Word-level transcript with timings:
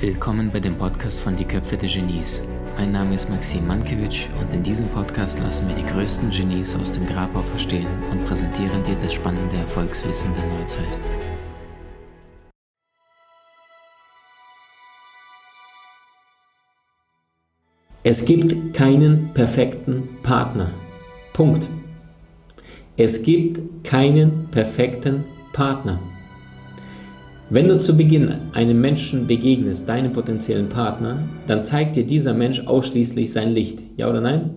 Willkommen 0.00 0.50
bei 0.52 0.58
dem 0.58 0.76
Podcast 0.76 1.20
von 1.20 1.36
Die 1.36 1.44
Köpfe 1.44 1.76
der 1.76 1.88
Genies. 1.88 2.40
Mein 2.76 2.90
Name 2.90 3.14
ist 3.14 3.30
Maxim 3.30 3.68
Mankewitsch 3.68 4.26
und 4.40 4.52
in 4.52 4.64
diesem 4.64 4.88
Podcast 4.88 5.38
lassen 5.38 5.68
wir 5.68 5.76
die 5.76 5.86
größten 5.86 6.30
Genies 6.30 6.74
aus 6.74 6.90
dem 6.90 7.06
Grabau 7.06 7.42
verstehen 7.42 7.86
und 8.10 8.24
präsentieren 8.24 8.82
dir 8.82 8.96
das 8.96 9.14
spannende 9.14 9.58
Erfolgswissen 9.58 10.34
der 10.34 10.58
Neuzeit. 10.58 10.98
Es 18.02 18.24
gibt 18.24 18.74
keinen 18.74 19.32
perfekten 19.34 20.08
Partner. 20.24 20.72
Punkt. 21.32 21.68
Es 23.02 23.22
gibt 23.22 23.82
keinen 23.82 24.48
perfekten 24.50 25.24
Partner. 25.54 25.98
Wenn 27.48 27.66
du 27.66 27.78
zu 27.78 27.96
Beginn 27.96 28.34
einem 28.52 28.78
Menschen 28.78 29.26
begegnest, 29.26 29.88
deinem 29.88 30.12
potenziellen 30.12 30.68
Partner, 30.68 31.18
dann 31.46 31.64
zeigt 31.64 31.96
dir 31.96 32.04
dieser 32.04 32.34
Mensch 32.34 32.60
ausschließlich 32.66 33.32
sein 33.32 33.52
Licht. 33.52 33.78
Ja 33.96 34.10
oder 34.10 34.20
nein? 34.20 34.50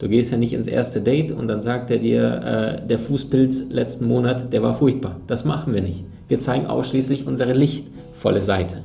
Du 0.00 0.08
gehst 0.08 0.32
ja 0.32 0.38
nicht 0.38 0.54
ins 0.54 0.66
erste 0.66 1.02
Date 1.02 1.30
und 1.30 1.46
dann 1.46 1.60
sagt 1.60 1.88
er 1.88 1.98
dir, 1.98 2.80
äh, 2.82 2.84
der 2.84 2.98
Fußpilz 2.98 3.70
letzten 3.70 4.08
Monat, 4.08 4.52
der 4.52 4.64
war 4.64 4.74
furchtbar. 4.74 5.20
Das 5.28 5.44
machen 5.44 5.72
wir 5.72 5.80
nicht. 5.80 6.02
Wir 6.26 6.40
zeigen 6.40 6.66
ausschließlich 6.66 7.28
unsere 7.28 7.52
lichtvolle 7.52 8.42
Seite. 8.42 8.78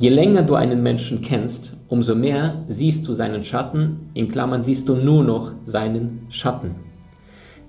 Je 0.00 0.08
länger 0.08 0.42
du 0.42 0.56
einen 0.56 0.82
Menschen 0.82 1.20
kennst, 1.20 1.76
umso 1.86 2.16
mehr 2.16 2.64
siehst 2.68 3.06
du 3.06 3.12
seinen 3.12 3.44
Schatten, 3.44 4.10
in 4.14 4.28
Klammern 4.28 4.64
siehst 4.64 4.88
du 4.88 4.96
nur 4.96 5.22
noch 5.22 5.52
seinen 5.64 6.26
Schatten. 6.28 6.85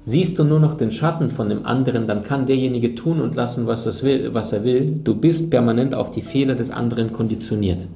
Siehst 0.10 0.40
du 0.40 0.46
nur 0.46 0.62
noch 0.62 0.76
den 0.76 0.90
Schatten 0.90 1.30
von 1.30 1.50
dem 1.50 1.66
anderen, 1.66 2.08
dann 2.08 2.22
kann 2.22 2.46
derjenige 2.46 2.96
tun 2.96 3.20
und 3.20 3.36
lassen, 3.36 3.68
was, 3.68 4.04
will, 4.04 4.34
was 4.34 4.54
er 4.54 4.64
will. 4.64 5.02
Du 5.04 5.14
bist 5.14 5.52
permanent 5.52 5.94
auf 5.94 6.12
die 6.12 6.22
Fehler 6.22 6.56
des 6.56 6.72
anderen 6.72 7.12
konditioniert. 7.12 7.90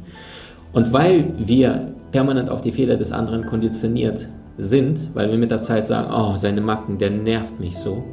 Und 0.74 0.92
weil 0.92 1.32
wir 1.38 1.94
permanent 2.12 2.50
auf 2.50 2.60
die 2.60 2.74
Fehler 2.74 2.98
des 2.98 3.14
anderen 3.14 3.46
konditioniert 3.46 4.28
sind, 4.58 5.08
weil 5.14 5.32
wir 5.32 5.38
mit 5.38 5.52
der 5.52 5.62
Zeit 5.62 5.88
sagen, 5.88 6.12
oh, 6.14 6.36
seine 6.36 6.60
Macken, 6.60 6.98
der 6.98 7.12
nervt 7.12 7.62
mich 7.62 7.78
so, 7.78 8.04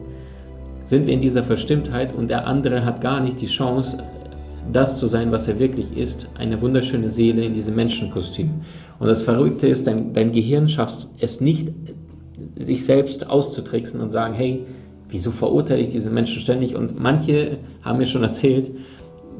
sind 0.84 1.08
wir 1.08 1.14
in 1.14 1.20
dieser 1.20 1.42
Verstimmtheit 1.42 2.14
und 2.14 2.30
der 2.30 2.46
andere 2.46 2.84
hat 2.84 3.00
gar 3.00 3.18
nicht 3.18 3.40
die 3.40 3.46
Chance, 3.46 3.98
das 4.72 4.96
zu 4.96 5.08
sein, 5.08 5.32
was 5.32 5.48
er 5.48 5.58
wirklich 5.58 5.96
ist, 5.96 6.28
eine 6.38 6.60
wunderschöne 6.60 7.10
Seele 7.10 7.42
in 7.42 7.52
diesem 7.52 7.74
Menschenkostüm. 7.74 8.60
Und 9.00 9.08
das 9.08 9.22
Verrückte 9.22 9.66
ist, 9.66 9.88
dein, 9.88 10.12
dein 10.12 10.30
Gehirn 10.30 10.68
schafft 10.68 11.08
es 11.18 11.40
nicht, 11.40 11.72
sich 12.58 12.84
selbst 12.84 13.28
auszutricksen 13.28 14.00
und 14.00 14.10
sagen, 14.10 14.34
hey, 14.34 14.64
wieso 15.08 15.30
verurteile 15.30 15.80
ich 15.80 15.88
diese 15.88 16.10
Menschen 16.10 16.40
ständig? 16.40 16.76
Und 16.76 17.00
manche 17.00 17.58
haben 17.82 17.98
mir 17.98 18.06
schon 18.06 18.22
erzählt, 18.22 18.70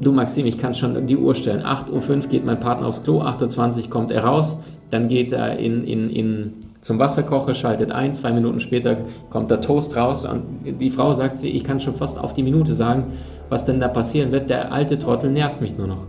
du 0.01 0.11
Maxim, 0.11 0.45
ich 0.45 0.57
kann 0.57 0.73
schon 0.73 1.07
die 1.07 1.17
Uhr 1.17 1.35
stellen. 1.35 1.61
8.05 1.61 2.09
Uhr 2.09 2.29
geht 2.29 2.45
mein 2.45 2.59
Partner 2.59 2.87
aufs 2.87 3.03
Klo, 3.03 3.21
8.20 3.21 3.83
Uhr 3.83 3.89
kommt 3.89 4.11
er 4.11 4.23
raus, 4.23 4.59
dann 4.89 5.07
geht 5.07 5.33
er 5.33 5.59
in, 5.59 5.83
in, 5.83 6.09
in, 6.09 6.53
zum 6.81 6.97
Wasserkocher, 6.97 7.53
schaltet 7.53 7.91
ein, 7.91 8.13
zwei 8.13 8.31
Minuten 8.31 8.59
später 8.59 8.97
kommt 9.29 9.51
der 9.51 9.61
Toast 9.61 9.95
raus 9.95 10.25
und 10.25 10.79
die 10.79 10.89
Frau 10.89 11.13
sagt 11.13 11.39
sie, 11.39 11.49
ich 11.49 11.63
kann 11.63 11.79
schon 11.79 11.95
fast 11.95 12.17
auf 12.19 12.33
die 12.33 12.43
Minute 12.43 12.73
sagen, 12.73 13.13
was 13.49 13.65
denn 13.65 13.79
da 13.79 13.87
passieren 13.87 14.31
wird, 14.31 14.49
der 14.49 14.71
alte 14.71 14.97
Trottel 14.97 15.31
nervt 15.31 15.61
mich 15.61 15.77
nur 15.77 15.87
noch. 15.87 16.05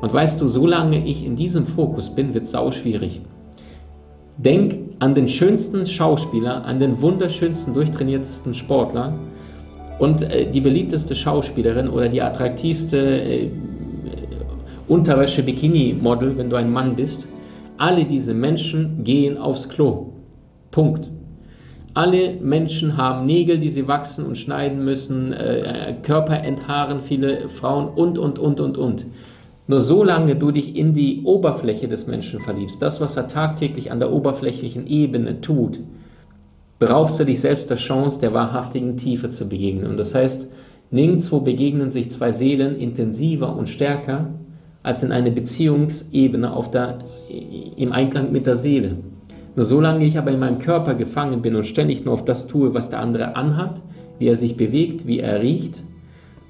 Und 0.00 0.12
weißt 0.12 0.40
du, 0.40 0.46
solange 0.46 1.04
ich 1.04 1.26
in 1.26 1.34
diesem 1.34 1.66
Fokus 1.66 2.10
bin, 2.10 2.32
wird 2.32 2.44
es 2.44 2.52
sau 2.52 2.70
schwierig. 2.70 3.20
Denk 4.36 4.87
an 4.98 5.14
den 5.14 5.28
schönsten 5.28 5.86
Schauspieler, 5.86 6.64
an 6.64 6.78
den 6.78 7.00
wunderschönsten, 7.00 7.74
durchtrainiertesten 7.74 8.54
Sportler 8.54 9.18
und 9.98 10.22
äh, 10.22 10.50
die 10.50 10.60
beliebteste 10.60 11.14
Schauspielerin 11.14 11.88
oder 11.88 12.08
die 12.08 12.22
attraktivste 12.22 12.98
äh, 12.98 13.50
Unterwäsche-Bikini-Model, 14.88 16.38
wenn 16.38 16.48
du 16.48 16.56
ein 16.56 16.72
Mann 16.72 16.96
bist. 16.96 17.28
Alle 17.76 18.04
diese 18.04 18.34
Menschen 18.34 19.04
gehen 19.04 19.36
aufs 19.36 19.68
Klo. 19.68 20.14
Punkt. 20.70 21.10
Alle 21.94 22.34
Menschen 22.40 22.96
haben 22.96 23.26
Nägel, 23.26 23.58
die 23.58 23.70
sie 23.70 23.86
wachsen 23.86 24.24
und 24.24 24.38
schneiden 24.38 24.84
müssen, 24.84 25.32
äh, 25.32 25.96
Körper 26.02 26.42
enthaaren 26.42 27.00
viele 27.00 27.48
Frauen 27.48 27.88
und, 27.88 28.18
und, 28.18 28.38
und, 28.38 28.60
und, 28.60 28.78
und. 28.78 29.06
Nur 29.70 29.80
solange 29.80 30.34
du 30.34 30.50
dich 30.50 30.74
in 30.76 30.94
die 30.94 31.20
Oberfläche 31.24 31.88
des 31.88 32.06
Menschen 32.06 32.40
verliebst, 32.40 32.80
das, 32.80 33.02
was 33.02 33.18
er 33.18 33.28
tagtäglich 33.28 33.92
an 33.92 34.00
der 34.00 34.10
oberflächlichen 34.10 34.86
Ebene 34.86 35.42
tut, 35.42 35.80
beraubst 36.78 37.20
du 37.20 37.24
dich 37.24 37.40
selbst 37.40 37.68
der 37.68 37.76
Chance, 37.76 38.18
der 38.18 38.32
wahrhaftigen 38.32 38.96
Tiefe 38.96 39.28
zu 39.28 39.46
begegnen. 39.46 39.86
Und 39.86 39.98
das 39.98 40.14
heißt, 40.14 40.50
nirgendwo 40.90 41.40
begegnen 41.40 41.90
sich 41.90 42.08
zwei 42.08 42.32
Seelen 42.32 42.80
intensiver 42.80 43.54
und 43.54 43.68
stärker 43.68 44.30
als 44.82 45.02
in 45.02 45.12
einer 45.12 45.30
Beziehungsebene 45.30 46.50
auf 46.50 46.70
der, 46.70 47.00
im 47.76 47.92
Einklang 47.92 48.32
mit 48.32 48.46
der 48.46 48.56
Seele. 48.56 48.96
Nur 49.54 49.66
solange 49.66 50.06
ich 50.06 50.16
aber 50.16 50.30
in 50.30 50.38
meinem 50.38 50.60
Körper 50.60 50.94
gefangen 50.94 51.42
bin 51.42 51.56
und 51.56 51.66
ständig 51.66 52.06
nur 52.06 52.14
auf 52.14 52.24
das 52.24 52.46
tue, 52.46 52.72
was 52.72 52.88
der 52.88 53.00
andere 53.00 53.36
anhat, 53.36 53.82
wie 54.18 54.28
er 54.28 54.36
sich 54.36 54.56
bewegt, 54.56 55.06
wie 55.06 55.20
er 55.20 55.42
riecht, 55.42 55.82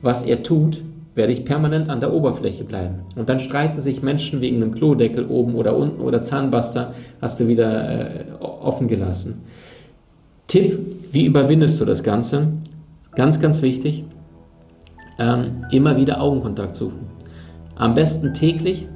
was 0.03 0.23
er 0.23 0.45
tut, 0.45 0.83
werde 1.19 1.33
ich 1.35 1.45
permanent 1.45 1.91
an 1.91 2.01
der 2.01 2.15
Oberfläche 2.15 2.65
bleiben. 2.65 3.01
Und 3.17 3.29
dann 3.29 3.41
streiten 3.41 3.81
sich 3.81 4.03
Menschen 4.03 4.41
wegen 4.41 4.63
einem 4.63 4.73
Klodeckel 4.73 5.27
oben 5.27 5.57
oder 5.57 5.77
unten 5.77 6.01
oder 6.01 6.23
Zahnbuster 6.23 6.95
hast 7.21 7.41
du 7.41 7.49
wieder 7.49 7.91
äh, 7.91 8.25
offen 8.41 8.87
gelassen. 8.87 9.43
Tipp, 10.47 10.79
wie 11.13 11.27
überwindest 11.27 11.81
du 11.81 11.85
das 11.85 12.05
Ganze? 12.05 12.53
Ganz, 13.17 13.41
ganz 13.41 13.63
wichtig, 13.63 14.05
ähm, 15.19 15.67
immer 15.73 15.97
wieder 15.97 16.21
Augenkontakt 16.21 16.77
suchen. 16.77 17.01
Am 17.75 17.95
besten 17.95 18.33
täglich, 18.33 18.87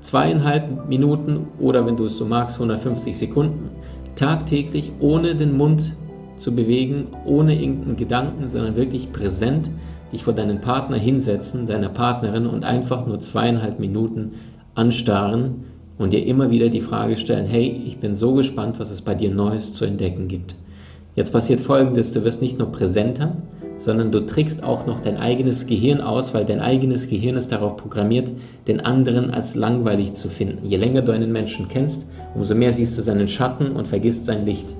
zweieinhalb 0.00 0.88
Minuten 0.88 1.48
oder 1.58 1.84
wenn 1.84 1.96
du 1.96 2.04
es 2.04 2.16
so 2.16 2.24
magst, 2.24 2.58
150 2.58 3.18
Sekunden, 3.18 3.70
tagtäglich, 4.14 4.92
ohne 5.00 5.34
den 5.34 5.56
Mund 5.56 5.96
zu 6.36 6.54
bewegen, 6.54 7.08
ohne 7.24 7.60
irgendeinen 7.60 7.96
Gedanken, 7.96 8.46
sondern 8.46 8.76
wirklich 8.76 9.12
präsent 9.12 9.68
dich 10.12 10.24
vor 10.24 10.32
deinen 10.32 10.60
Partner 10.60 10.96
hinsetzen, 10.96 11.66
deiner 11.66 11.88
Partnerin 11.88 12.46
und 12.46 12.64
einfach 12.64 13.06
nur 13.06 13.20
zweieinhalb 13.20 13.78
Minuten 13.78 14.32
anstarren 14.74 15.64
und 15.98 16.12
dir 16.12 16.24
immer 16.24 16.50
wieder 16.50 16.68
die 16.68 16.80
Frage 16.80 17.16
stellen, 17.16 17.46
hey, 17.46 17.82
ich 17.86 17.98
bin 17.98 18.14
so 18.14 18.34
gespannt, 18.34 18.80
was 18.80 18.90
es 18.90 19.02
bei 19.02 19.14
dir 19.14 19.30
Neues 19.30 19.72
zu 19.72 19.84
entdecken 19.84 20.28
gibt. 20.28 20.54
Jetzt 21.14 21.32
passiert 21.32 21.60
Folgendes, 21.60 22.12
du 22.12 22.24
wirst 22.24 22.40
nicht 22.40 22.58
nur 22.58 22.72
präsenter, 22.72 23.36
sondern 23.76 24.12
du 24.12 24.20
trickst 24.20 24.62
auch 24.62 24.86
noch 24.86 25.00
dein 25.00 25.16
eigenes 25.16 25.66
Gehirn 25.66 26.00
aus, 26.00 26.34
weil 26.34 26.44
dein 26.44 26.60
eigenes 26.60 27.08
Gehirn 27.08 27.36
ist 27.36 27.50
darauf 27.50 27.76
programmiert, 27.76 28.30
den 28.68 28.80
anderen 28.80 29.30
als 29.30 29.54
langweilig 29.54 30.12
zu 30.12 30.28
finden. 30.28 30.66
Je 30.66 30.76
länger 30.76 31.02
du 31.02 31.12
einen 31.12 31.32
Menschen 31.32 31.66
kennst, 31.68 32.06
umso 32.34 32.54
mehr 32.54 32.72
siehst 32.72 32.96
du 32.96 33.02
seinen 33.02 33.28
Schatten 33.28 33.72
und 33.72 33.86
vergisst 33.86 34.26
sein 34.26 34.44
Licht. 34.44 34.76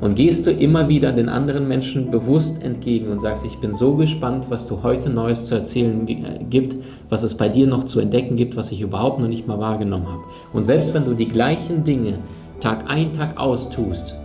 Und 0.00 0.14
gehst 0.14 0.46
du 0.46 0.52
immer 0.52 0.88
wieder 0.88 1.10
den 1.10 1.28
anderen 1.28 1.66
Menschen 1.66 2.10
bewusst 2.10 2.62
entgegen 2.62 3.08
und 3.08 3.20
sagst, 3.20 3.44
ich 3.44 3.58
bin 3.58 3.74
so 3.74 3.96
gespannt, 3.96 4.46
was 4.48 4.68
du 4.68 4.82
heute 4.84 5.10
Neues 5.10 5.46
zu 5.46 5.56
erzählen 5.56 6.06
gibt, 6.48 6.76
was 7.08 7.24
es 7.24 7.36
bei 7.36 7.48
dir 7.48 7.66
noch 7.66 7.84
zu 7.84 7.98
entdecken 7.98 8.36
gibt, 8.36 8.56
was 8.56 8.70
ich 8.70 8.80
überhaupt 8.80 9.18
noch 9.18 9.26
nicht 9.26 9.48
mal 9.48 9.58
wahrgenommen 9.58 10.06
habe. 10.06 10.22
Und 10.52 10.66
selbst 10.66 10.94
wenn 10.94 11.04
du 11.04 11.14
die 11.14 11.28
gleichen 11.28 11.82
Dinge 11.82 12.14
Tag 12.60 12.84
ein, 12.88 13.12
Tag 13.12 13.38
aus 13.38 13.70
tust, 13.70 14.16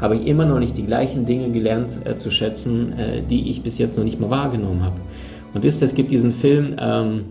habe 0.00 0.16
ich 0.16 0.26
immer 0.26 0.44
noch 0.44 0.58
nicht 0.58 0.76
die 0.76 0.84
gleichen 0.84 1.26
Dinge 1.26 1.48
gelernt 1.50 1.98
äh, 2.04 2.16
zu 2.16 2.30
schätzen, 2.30 2.92
äh, 2.98 3.22
die 3.22 3.50
ich 3.50 3.62
bis 3.62 3.78
jetzt 3.78 3.96
noch 3.96 4.04
nicht 4.04 4.20
mal 4.20 4.30
wahrgenommen 4.30 4.82
habe. 4.82 5.00
Und 5.54 5.62
wisst 5.62 5.82
ihr, 5.82 5.86
es 5.86 5.94
gibt 5.94 6.10
diesen 6.10 6.32
Film 6.32 6.76
ähm, 6.78 7.24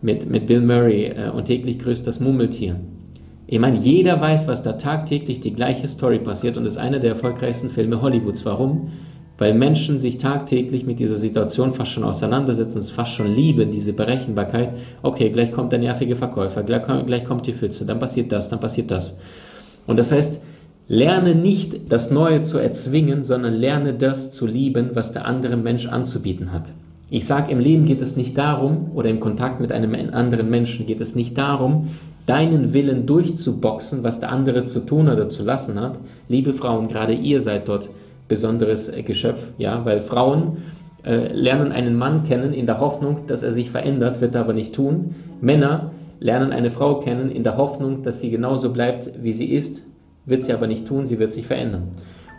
mit, 0.00 0.28
mit 0.28 0.46
Bill 0.46 0.60
Murray 0.60 1.06
äh, 1.06 1.30
und 1.30 1.46
täglich 1.46 1.78
grüßt 1.78 2.06
das 2.06 2.20
Mummeltier. 2.20 2.76
Ich 3.52 3.58
meine, 3.58 3.76
jeder 3.76 4.18
weiß, 4.18 4.46
was 4.46 4.62
da 4.62 4.72
tagtäglich 4.72 5.40
die 5.40 5.52
gleiche 5.52 5.86
Story 5.86 6.18
passiert 6.18 6.56
und 6.56 6.64
ist 6.64 6.78
einer 6.78 7.00
der 7.00 7.10
erfolgreichsten 7.10 7.68
Filme 7.68 8.00
Hollywoods. 8.00 8.46
Warum? 8.46 8.92
Weil 9.36 9.52
Menschen 9.52 9.98
sich 9.98 10.16
tagtäglich 10.16 10.86
mit 10.86 10.98
dieser 10.98 11.16
Situation 11.16 11.72
fast 11.72 11.90
schon 11.90 12.02
auseinandersetzen 12.04 12.78
und 12.78 12.84
es 12.84 12.90
fast 12.90 13.12
schon 13.12 13.30
lieben, 13.30 13.70
diese 13.70 13.92
Berechenbarkeit. 13.92 14.72
Okay, 15.02 15.28
gleich 15.28 15.52
kommt 15.52 15.70
der 15.70 15.80
nervige 15.80 16.16
Verkäufer, 16.16 16.62
gleich, 16.62 16.84
gleich 17.04 17.26
kommt 17.26 17.46
die 17.46 17.52
Pfütze, 17.52 17.84
dann 17.84 17.98
passiert 17.98 18.32
das, 18.32 18.48
dann 18.48 18.58
passiert 18.58 18.90
das. 18.90 19.18
Und 19.86 19.98
das 19.98 20.12
heißt, 20.12 20.40
lerne 20.88 21.34
nicht 21.34 21.92
das 21.92 22.10
Neue 22.10 22.40
zu 22.40 22.56
erzwingen, 22.56 23.22
sondern 23.22 23.52
lerne 23.52 23.92
das 23.92 24.30
zu 24.30 24.46
lieben, 24.46 24.92
was 24.94 25.12
der 25.12 25.26
andere 25.26 25.58
Mensch 25.58 25.88
anzubieten 25.88 26.52
hat. 26.52 26.72
Ich 27.10 27.26
sage, 27.26 27.52
im 27.52 27.60
Leben 27.60 27.84
geht 27.84 28.00
es 28.00 28.16
nicht 28.16 28.38
darum, 28.38 28.92
oder 28.94 29.10
im 29.10 29.20
Kontakt 29.20 29.60
mit 29.60 29.72
einem 29.72 29.94
anderen 30.14 30.48
Menschen 30.48 30.86
geht 30.86 31.02
es 31.02 31.14
nicht 31.14 31.36
darum, 31.36 31.90
deinen 32.26 32.72
Willen 32.72 33.06
durchzuboxen, 33.06 34.02
was 34.02 34.20
der 34.20 34.30
andere 34.30 34.64
zu 34.64 34.80
tun 34.80 35.08
oder 35.08 35.28
zu 35.28 35.42
lassen 35.42 35.80
hat. 35.80 35.98
Liebe 36.28 36.52
Frauen, 36.52 36.88
gerade 36.88 37.14
ihr 37.14 37.40
seid 37.40 37.68
dort 37.68 37.88
besonderes 38.28 38.88
äh, 38.88 39.02
Geschöpf, 39.02 39.48
ja, 39.58 39.84
weil 39.84 40.00
Frauen 40.00 40.58
äh, 41.04 41.32
lernen 41.32 41.72
einen 41.72 41.96
Mann 41.96 42.24
kennen 42.24 42.54
in 42.54 42.66
der 42.66 42.80
Hoffnung, 42.80 43.26
dass 43.26 43.42
er 43.42 43.52
sich 43.52 43.70
verändert, 43.70 44.20
wird 44.20 44.34
er 44.34 44.42
aber 44.42 44.52
nicht 44.52 44.74
tun. 44.74 45.14
Männer 45.40 45.90
lernen 46.20 46.52
eine 46.52 46.70
Frau 46.70 47.00
kennen 47.00 47.30
in 47.30 47.42
der 47.42 47.56
Hoffnung, 47.56 48.04
dass 48.04 48.20
sie 48.20 48.30
genauso 48.30 48.72
bleibt, 48.72 49.10
wie 49.22 49.32
sie 49.32 49.52
ist, 49.52 49.84
wird 50.24 50.44
sie 50.44 50.52
aber 50.52 50.68
nicht 50.68 50.86
tun, 50.86 51.04
sie 51.04 51.18
wird 51.18 51.32
sich 51.32 51.46
verändern. 51.46 51.88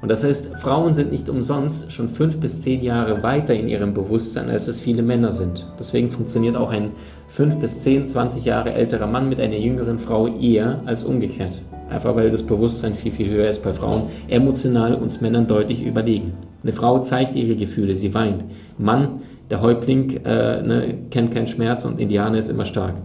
Und 0.04 0.12
das 0.12 0.26
heißt, 0.26 0.58
Frauen 0.58 0.94
sind 0.94 1.14
nicht 1.14 1.30
umsonst 1.30 1.90
schon 1.94 2.10
fünf 2.10 2.38
bis 2.38 2.62
zehn 2.62 2.84
Jahre 2.84 3.24
weiter 3.24 3.54
in 3.54 3.70
ihrem 3.70 3.94
Bewusstsein, 3.94 4.50
als 4.50 4.68
es 4.68 4.78
viele 4.78 5.02
Männer 5.02 5.32
sind. 5.32 5.66
Deswegen 5.80 6.10
funktioniert 6.10 6.58
auch 6.58 6.72
ein 6.72 6.92
fünf 7.30 7.56
bis 7.56 7.80
zehn, 7.80 8.06
zwanzig 8.06 8.44
Jahre 8.44 8.74
älterer 8.74 9.08
Mann 9.08 9.30
mit 9.30 9.40
einer 9.40 9.56
jüngeren 9.56 9.98
Frau 9.98 10.28
eher 10.28 10.82
als 10.86 11.06
umgekehrt. 11.06 11.62
Einfach 11.90 12.18
weil 12.18 12.30
das 12.32 12.44
Bewusstsein 12.44 12.96
viel, 12.96 13.14
viel 13.14 13.30
höher 13.30 13.50
ist 13.50 13.64
bei 13.64 13.72
Frauen, 13.72 14.08
emotional 14.28 14.94
uns 14.96 15.22
Männern 15.22 15.48
deutlich 15.48 15.82
überlegen. 15.82 16.34
Eine 16.64 16.74
Frau 16.74 17.00
zeigt 17.00 17.34
ihre 17.36 17.56
Gefühle, 17.56 17.96
sie 17.96 18.14
weint. 18.14 18.44
Mann, 18.78 19.22
der 19.54 19.62
Häuptling, 19.62 20.20
äh, 20.26 20.64
ne, 20.64 20.96
kennt 21.12 21.32
keinen 21.32 21.46
Schmerz 21.46 21.86
und 21.86 22.00
Indianer 22.00 22.40
ist 22.40 22.50
immer 22.50 22.66
stark. 22.66 22.96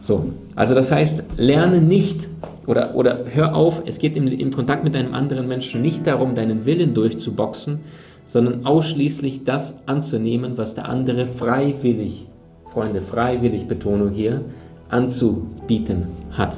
So, 0.00 0.30
also 0.54 0.72
das 0.76 0.92
heißt, 0.92 1.30
lerne 1.36 1.80
nicht 1.80 2.28
oder, 2.68 2.94
oder 2.94 3.24
hör 3.34 3.56
auf, 3.56 3.82
es 3.86 3.98
geht 3.98 4.16
im, 4.16 4.28
im 4.28 4.52
Kontakt 4.52 4.84
mit 4.84 4.94
einem 4.94 5.14
anderen 5.14 5.48
Menschen 5.48 5.82
nicht 5.82 6.06
darum, 6.06 6.36
deinen 6.36 6.64
Willen 6.64 6.94
durchzuboxen, 6.94 7.80
sondern 8.24 8.64
ausschließlich 8.66 9.42
das 9.42 9.82
anzunehmen, 9.88 10.56
was 10.56 10.76
der 10.76 10.88
andere 10.88 11.26
freiwillig, 11.26 12.28
Freunde, 12.66 13.02
freiwillig, 13.02 13.66
Betonung 13.66 14.10
hier, 14.10 14.42
anzubieten 14.88 16.04
hat. 16.30 16.56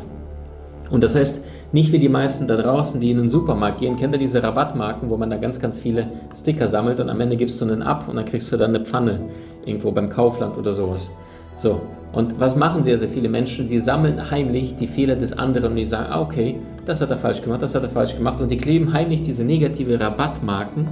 Und 0.90 1.02
das 1.02 1.14
heißt, 1.14 1.42
nicht 1.72 1.92
wie 1.92 1.98
die 1.98 2.08
meisten 2.08 2.46
da 2.48 2.56
draußen, 2.56 3.00
die 3.00 3.10
in 3.10 3.18
den 3.18 3.28
Supermarkt 3.28 3.80
gehen, 3.80 3.96
kennt 3.96 4.14
ihr 4.14 4.18
diese 4.18 4.42
Rabattmarken, 4.42 5.10
wo 5.10 5.16
man 5.16 5.30
da 5.30 5.36
ganz, 5.36 5.60
ganz 5.60 5.78
viele 5.78 6.06
Sticker 6.34 6.66
sammelt 6.66 6.98
und 7.00 7.10
am 7.10 7.20
Ende 7.20 7.36
gibst 7.36 7.60
du 7.60 7.66
einen 7.66 7.82
ab 7.82 8.08
und 8.08 8.16
dann 8.16 8.24
kriegst 8.24 8.50
du 8.50 8.56
dann 8.56 8.74
eine 8.74 8.84
Pfanne 8.84 9.20
irgendwo 9.66 9.90
beim 9.92 10.08
Kaufland 10.08 10.56
oder 10.56 10.72
sowas. 10.72 11.10
So, 11.56 11.80
und 12.12 12.40
was 12.40 12.56
machen 12.56 12.82
sehr, 12.82 12.96
sehr 12.96 13.08
viele 13.08 13.28
Menschen? 13.28 13.68
Sie 13.68 13.80
sammeln 13.80 14.30
heimlich 14.30 14.76
die 14.76 14.86
Fehler 14.86 15.16
des 15.16 15.36
anderen 15.36 15.72
und 15.72 15.76
die 15.76 15.84
sagen, 15.84 16.10
ah, 16.10 16.22
okay, 16.22 16.58
das 16.86 17.00
hat 17.00 17.10
er 17.10 17.18
falsch 17.18 17.42
gemacht, 17.42 17.60
das 17.60 17.74
hat 17.74 17.82
er 17.82 17.90
falsch 17.90 18.16
gemacht. 18.16 18.40
Und 18.40 18.48
sie 18.48 18.56
kleben 18.56 18.92
heimlich 18.92 19.22
diese 19.22 19.44
negative 19.44 20.00
Rabattmarken 20.00 20.86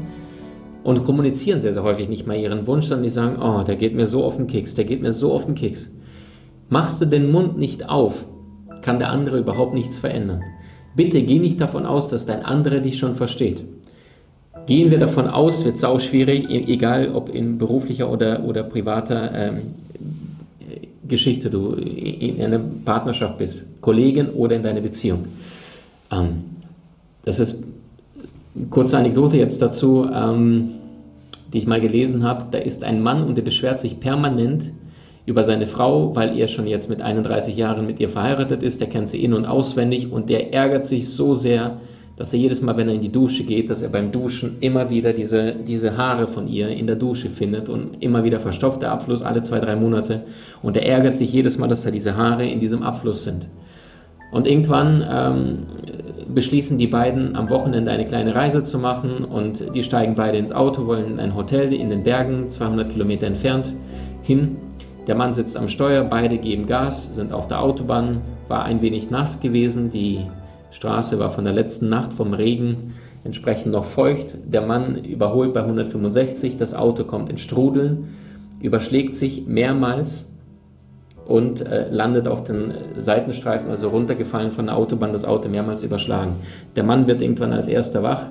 und 0.83 1.05
kommunizieren 1.05 1.61
sehr, 1.61 1.73
sehr 1.73 1.85
häufig 1.85 2.09
nicht 2.09 2.27
mal 2.27 2.37
ihren 2.37 2.67
Wunsch, 2.67 2.87
sondern 2.87 3.05
die 3.05 3.11
sagen, 3.11 3.41
oh, 3.41 3.63
der 3.63 3.77
geht 3.77 3.95
mir 3.95 4.07
so 4.07 4.25
auf 4.25 4.37
den 4.37 4.47
Keks, 4.47 4.75
der 4.75 4.85
geht 4.85 5.01
mir 5.01 5.13
so 5.13 5.33
auf 5.33 5.47
den 5.47 5.55
Keks. 5.55 5.91
Machst 6.69 7.01
du 7.01 7.07
den 7.07 7.31
Mund 7.33 7.57
nicht 7.57 7.89
auf, 7.89 8.27
kann 8.83 8.99
der 8.99 9.11
andere 9.11 9.39
überhaupt 9.39 9.73
nichts 9.73 9.97
verändern. 9.99 10.43
Bitte 10.97 11.23
geh 11.23 11.39
nicht 11.39 11.61
davon 11.61 11.85
aus, 11.85 12.09
dass 12.09 12.25
dein 12.25 12.45
anderer 12.45 12.81
dich 12.81 12.99
schon 12.99 13.15
versteht. 13.15 13.63
Gehen 14.67 14.91
wir 14.91 14.99
davon 14.99 15.29
aus, 15.29 15.65
wird 15.65 15.79
sau 15.79 15.99
schwierig, 15.99 16.51
e-, 16.51 16.73
egal 16.73 17.15
ob 17.15 17.29
in 17.35 17.59
beruflicher 17.59 18.11
oder, 18.11 18.43
oder 18.45 18.63
privater 18.63 19.33
ähm, 19.33 19.59
Geschichte 21.07 21.51
du 21.51 21.73
in 21.75 22.43
einer 22.43 22.61
Partnerschaft 22.85 23.39
bist, 23.39 23.59
Kollegen 23.81 24.29
oder 24.31 24.57
in 24.57 24.63
deiner 24.63 24.81
Beziehung. 24.81 25.27
Ähm, 26.11 26.45
das 27.25 27.39
ist 27.39 27.63
eine 28.55 28.67
kurze 28.67 28.99
Anekdote 28.99 29.37
jetzt 29.37 29.61
dazu, 29.63 30.09
ähm, 30.13 30.71
die 31.53 31.59
ich 31.59 31.67
mal 31.67 31.81
gelesen 31.81 32.25
habe. 32.25 32.47
Da 32.51 32.59
ist 32.59 32.83
ein 32.83 33.03
Mann 33.03 33.23
und 33.23 33.37
der 33.37 33.43
beschwert 33.43 33.79
sich 33.79 34.01
permanent 34.01 34.73
über 35.27 35.43
seine 35.43 35.67
Frau, 35.67 36.15
weil 36.15 36.39
er 36.39 36.47
schon 36.47 36.67
jetzt 36.67 36.89
mit 36.89 37.03
31 37.03 37.57
Jahren 37.57 37.87
mit 37.87 37.99
ihr 38.01 38.09
verheiratet 38.09 38.63
ist. 38.63 38.81
Der 38.81 38.89
kennt 38.89 39.09
sie 39.09 39.23
in- 39.23 39.35
und 39.35 39.45
auswendig 39.45 40.11
und 40.11 40.31
der 40.31 40.55
ärgert 40.55 40.87
sich 40.87 41.09
so 41.11 41.35
sehr, 41.35 41.81
dass 42.17 42.33
er 42.33 42.39
jedes 42.39 42.63
Mal, 42.63 42.77
wenn 42.77 42.89
er 42.89 42.95
in 42.95 43.01
die 43.03 43.13
Dusche 43.13 43.45
geht, 43.45 43.69
dass 43.69 43.83
er 43.83 43.91
beim 43.91 44.11
Duschen 44.11 44.57
immer 44.61 44.89
wieder 44.89 45.13
diese, 45.13 45.55
diese 45.55 45.97
Haare 45.97 46.27
von 46.27 46.49
ihr 46.49 46.69
in 46.69 46.87
der 46.87 46.97
Dusche 46.97 47.29
findet 47.29 47.69
und 47.69 48.03
immer 48.03 48.25
wieder 48.25 48.41
verstopft 48.41 48.83
der 48.83 48.93
Abfluss 48.93 49.21
alle 49.21 49.43
zwei, 49.43 49.59
drei 49.59 49.77
Monate. 49.77 50.23
Und 50.63 50.77
er 50.77 50.87
ärgert 50.87 51.17
sich 51.17 51.33
jedes 51.33 51.59
Mal, 51.59 51.69
dass 51.69 51.83
da 51.83 51.91
diese 51.91 52.17
Haare 52.17 52.47
in 52.47 52.61
diesem 52.61 52.83
Abfluss 52.83 53.25
sind. 53.25 53.49
Und 54.33 54.47
irgendwann 54.47 55.05
ähm, 55.09 55.59
beschließen 56.33 56.79
die 56.79 56.87
beiden 56.87 57.37
am 57.37 57.51
Wochenende 57.51 57.91
eine 57.91 58.07
kleine 58.07 58.35
Reise 58.35 58.63
zu 58.63 58.79
machen 58.79 59.25
und 59.25 59.75
die 59.75 59.83
steigen 59.83 60.15
beide 60.15 60.39
ins 60.39 60.53
Auto, 60.53 60.87
wollen 60.87 61.13
in 61.13 61.21
ein 61.21 61.35
Hotel 61.35 61.73
in 61.73 61.91
den 61.91 62.03
Bergen, 62.03 62.49
200 62.49 62.91
Kilometer 62.91 63.27
entfernt, 63.27 63.73
hin. 64.23 64.57
Der 65.07 65.15
Mann 65.15 65.33
sitzt 65.33 65.57
am 65.57 65.69
Steuer, 65.69 66.03
beide 66.03 66.37
geben 66.39 66.67
Gas, 66.67 67.15
sind 67.15 67.33
auf 67.33 67.47
der 67.47 67.61
Autobahn, 67.61 68.23
war 68.49 68.65
ein 68.65 68.83
wenig 68.83 69.11
nass 69.11 69.41
gewesen, 69.41 69.89
die 69.89 70.27
Straße 70.73 71.19
war 71.19 71.31
von 71.31 71.45
der 71.45 71.53
letzten 71.53 71.89
Nacht 71.89 72.13
vom 72.13 72.35
Regen 72.35 72.95
entsprechend 73.23 73.73
noch 73.73 73.85
feucht. 73.85 74.35
Der 74.47 74.63
Mann 74.63 74.97
überholt 75.05 75.55
bei 75.55 75.61
165, 75.61 76.59
das 76.59 76.75
Auto 76.75 77.05
kommt 77.05 77.31
in 77.31 77.39
Strudeln, 77.39 78.09
überschlägt 78.61 79.15
sich 79.15 79.47
mehrmals 79.47 80.33
und 81.25 81.61
äh, 81.61 81.89
landet 81.89 82.27
auf 82.27 82.43
den 82.45 82.75
Seitenstreifen, 82.97 83.71
also 83.71 83.89
runtergefallen 83.89 84.51
von 84.51 84.67
der 84.67 84.77
Autobahn, 84.77 85.13
das 85.13 85.25
Auto 85.25 85.49
mehrmals 85.49 85.83
überschlagen. 85.83 86.33
Der 86.75 86.85
Mann 86.85 87.07
wird 87.07 87.21
irgendwann 87.21 87.53
als 87.53 87.69
erster 87.69 88.03
wach 88.03 88.27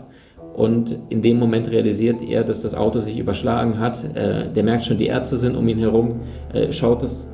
und 0.55 0.97
in 1.09 1.21
dem 1.21 1.37
Moment 1.37 1.69
realisiert 1.69 2.21
er, 2.23 2.43
dass 2.43 2.61
das 2.61 2.73
Auto 2.73 3.01
sich 3.01 3.17
überschlagen 3.17 3.77
hat. 3.77 4.03
Äh, 4.15 4.51
der 4.53 4.63
merkt 4.63 4.85
schon, 4.85 4.97
die 4.97 5.07
Ärzte 5.07 5.37
sind 5.37 5.55
um 5.55 5.67
ihn 5.67 5.79
herum, 5.79 6.21
äh, 6.53 6.71
schaut 6.71 7.03
das 7.03 7.29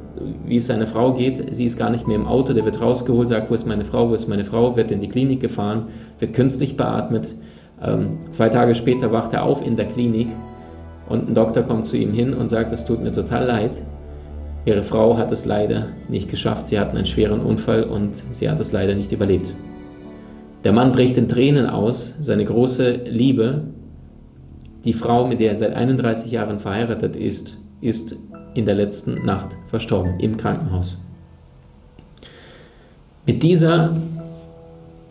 wie 0.45 0.57
es 0.57 0.67
seiner 0.67 0.87
Frau 0.87 1.13
geht. 1.13 1.55
Sie 1.55 1.65
ist 1.65 1.77
gar 1.77 1.89
nicht 1.89 2.07
mehr 2.07 2.17
im 2.17 2.27
Auto, 2.27 2.53
der 2.53 2.65
wird 2.65 2.81
rausgeholt, 2.81 3.29
sagt, 3.29 3.49
wo 3.49 3.53
ist 3.53 3.65
meine 3.65 3.85
Frau, 3.85 4.09
wo 4.09 4.13
ist 4.13 4.27
meine 4.27 4.43
Frau, 4.43 4.75
wird 4.75 4.91
in 4.91 4.99
die 4.99 5.07
Klinik 5.07 5.39
gefahren, 5.39 5.85
wird 6.19 6.33
künstlich 6.33 6.77
beatmet. 6.77 7.33
Ähm, 7.81 8.19
zwei 8.29 8.49
Tage 8.49 8.75
später 8.75 9.11
wacht 9.11 9.33
er 9.33 9.43
auf 9.43 9.65
in 9.65 9.75
der 9.75 9.85
Klinik 9.85 10.27
und 11.07 11.29
ein 11.29 11.33
Doktor 11.33 11.63
kommt 11.63 11.85
zu 11.85 11.97
ihm 11.97 12.13
hin 12.13 12.33
und 12.33 12.49
sagt, 12.49 12.71
es 12.71 12.85
tut 12.85 13.01
mir 13.01 13.11
total 13.11 13.45
leid. 13.45 13.81
Ihre 14.65 14.83
Frau 14.83 15.17
hat 15.17 15.31
es 15.31 15.45
leider 15.45 15.87
nicht 16.07 16.29
geschafft, 16.29 16.67
sie 16.67 16.79
hatten 16.79 16.95
einen 16.95 17.05
schweren 17.05 17.41
Unfall 17.41 17.83
und 17.83 18.21
sie 18.31 18.49
hat 18.49 18.59
es 18.59 18.71
leider 18.71 18.93
nicht 18.93 19.11
überlebt. 19.11 19.55
Der 20.63 20.73
Mann 20.73 20.91
bricht 20.91 21.17
in 21.17 21.27
Tränen 21.27 21.65
aus, 21.65 22.15
seine 22.19 22.45
große 22.45 23.01
Liebe, 23.05 23.63
die 24.85 24.93
Frau, 24.93 25.27
mit 25.27 25.39
der 25.39 25.51
er 25.51 25.57
seit 25.57 25.73
31 25.73 26.31
Jahren 26.31 26.59
verheiratet 26.59 27.15
ist, 27.15 27.57
ist 27.81 28.15
in 28.53 28.65
der 28.65 28.75
letzten 28.75 29.25
Nacht 29.25 29.57
verstorben 29.67 30.19
im 30.19 30.37
Krankenhaus. 30.37 31.03
Mit 33.25 33.41
dieser 33.41 33.95